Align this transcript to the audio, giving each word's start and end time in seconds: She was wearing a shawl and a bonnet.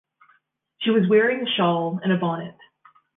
She 0.79 0.89
was 0.89 1.07
wearing 1.07 1.45
a 1.45 1.51
shawl 1.55 1.99
and 2.03 2.11
a 2.11 2.17
bonnet. 2.17 2.55